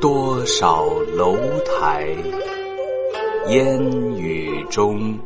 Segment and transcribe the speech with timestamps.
[0.00, 0.84] 多少
[1.16, 2.06] 楼台
[3.48, 3.80] 烟
[4.16, 5.18] 雨中。